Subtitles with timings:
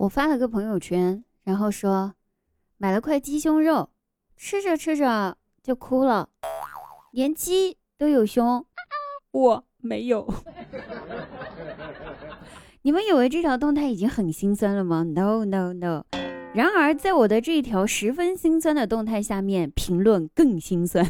[0.00, 2.14] 我发了个朋友圈，然后说
[2.78, 3.90] 买了块鸡胸肉，
[4.34, 6.30] 吃着吃着就哭了，
[7.12, 8.64] 连鸡都有胸，
[9.32, 10.26] 我没有。
[12.80, 16.04] 你们以为这条动态已经很心酸了吗？No No No。
[16.54, 21.06] 然而，在我的这一条十分心酸的动态下面，评论更心酸。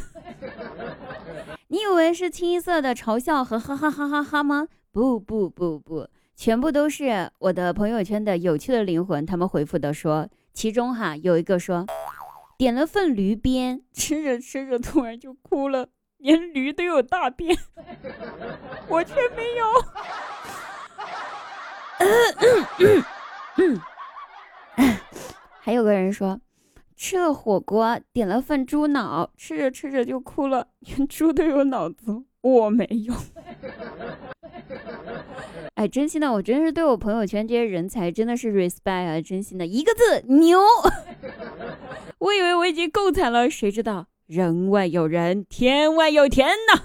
[1.68, 4.66] 你以为是清一色的嘲笑和哈哈哈哈哈吗？
[4.90, 6.08] 不不不不。
[6.40, 11.84] 全部都是我的朋友圈的有趣的灵魂，他们回复的说，其中哈有一个说，
[12.56, 17.54] 点了份驴鞭，吃着吃着突然就哭了，连驴都有大便，
[18.88, 19.66] 我却没有。
[25.60, 26.40] 还有个人说，
[26.96, 33.14] 吃了火锅，点了份猪脑，吃着吃着就哭了，连猪都有脑子，我没有。
[35.80, 39.18] 哎，真心的，我真是对我朋友圈这些人才真的是 respect 啊！
[39.22, 40.60] 真心的，一个字牛。
[42.20, 46.82] 我以为我已经够惨了，谁知道人外有人，天外有天呐。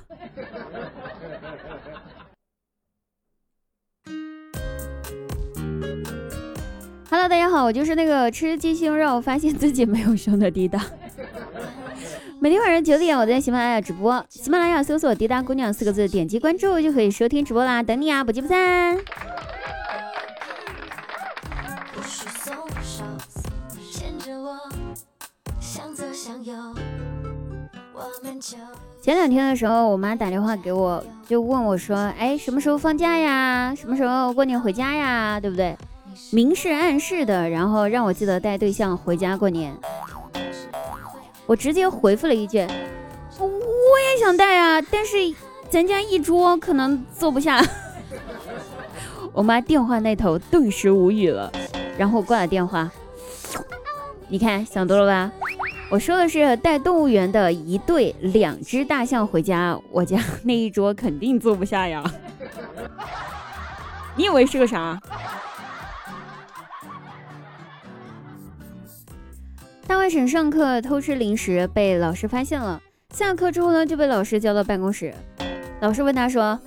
[7.09, 10.85] Hello，大家好，我就是那个吃鸡胸肉发现自己没有胸的滴答。
[12.39, 14.23] 每天晚上九点，我在喜马拉雅直播。
[14.29, 18.97] 喜马拉雅搜索“滴答姑娘”四个字，点击关注就可以收听直播啦，等你啊，不见不散。
[29.01, 33.73] 前两天的时候，我妈打电话给我，就问我说：“哎，什么时候放假呀？
[33.75, 35.39] 什么时候过年回家呀？
[35.39, 35.75] 对不对？”
[36.31, 39.75] 明示暗示的，然后让我记得带对象回家过年。
[41.45, 42.59] 我直接回复了一句
[43.39, 45.17] ：“我也想带啊，但是
[45.69, 47.63] 咱家一桌可能坐不下。
[49.31, 51.51] ”我妈电话那头顿时无语了，
[51.97, 52.89] 然后挂了电话。
[54.27, 55.31] 你看想多了吧？
[55.91, 62.03] 我说的是带动物园的一对两只大象回家，我家那一桌肯定坐不下呀。
[64.17, 64.99] 你以为是个啥？
[69.87, 72.81] 大外甥上课偷吃零食被老师发现了，
[73.13, 75.13] 下课之后呢就被老师叫到办公室。
[75.79, 76.59] 老师问他说：“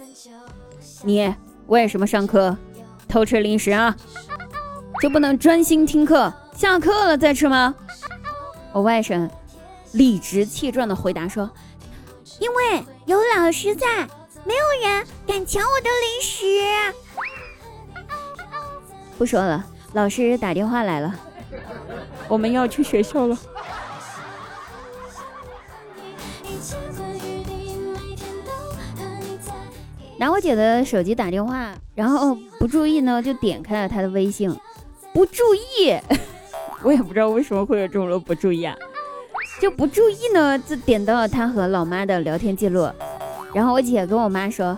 [1.02, 1.34] 你
[1.66, 2.56] 为什么上课
[3.08, 3.96] 偷吃零食啊？
[5.02, 7.74] 就不能专心听课，下课了再吃吗？”
[8.72, 9.28] 我外甥
[9.92, 11.50] 理直气壮地回答说
[12.38, 14.06] ：“因为有老师在，
[14.44, 16.44] 没有人敢抢我的零食。”
[19.18, 21.18] 不说了，老师打电话来了。
[22.28, 23.36] 我们要去学校了。
[30.18, 34.54] 拿我姐的手机打电话，然后不注意呢，就点开了她的微信。
[35.12, 35.96] 不注意，
[36.82, 38.76] 我也不知道为什么会有这种不注意啊，
[39.60, 42.90] 就不注意呢，就点到了她和老妈的聊天记录。
[43.54, 44.76] 然后我姐跟我妈说：“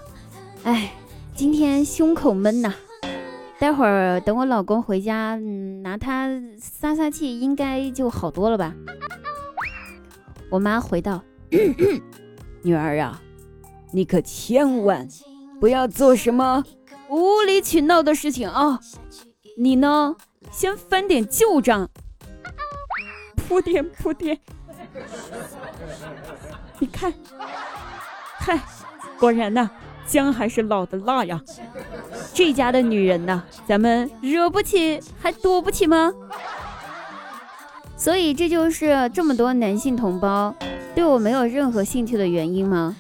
[0.63, 0.93] 哎，
[1.35, 2.75] 今天胸口闷呐。”
[3.61, 5.37] 待会儿等我老公回家，
[5.83, 8.75] 拿他撒撒气，应该就好多了吧？
[10.49, 11.23] 我妈回道
[12.65, 13.21] ：“女儿啊，
[13.93, 15.07] 你可千万
[15.61, 16.65] 不要做什么
[17.11, 18.81] 无理取闹的事情啊！
[19.59, 20.17] 你呢，
[20.51, 21.91] 先翻点旧账，
[23.37, 24.41] 铺垫铺垫。
[26.79, 27.13] 你看，
[28.39, 28.59] 嗨，
[29.19, 29.71] 果然呐。”
[30.11, 31.41] 姜还是老的辣呀！
[32.35, 36.13] 这家的女人呐，咱们惹不起还躲不起吗？
[37.97, 40.55] 所以这就是这么多男性同胞
[40.95, 42.97] 对我没有任何兴趣的原因吗？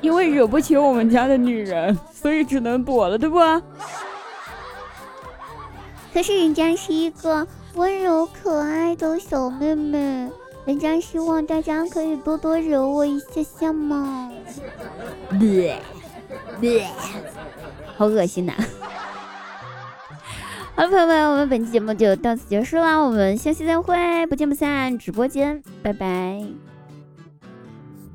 [0.00, 3.38] 因为惹不起我们家的女人，所以只能躲了，对不？
[6.12, 10.30] 可是人家是一个温柔可爱的小妹妹，
[10.64, 14.30] 人家希望大家可以多多惹我一下下嘛。
[17.96, 18.52] 好恶心呐！
[20.76, 26.44] 好了，朋友们，我们本期节目就到此结束啦，我们下期再会，不见不散，直播间，拜拜。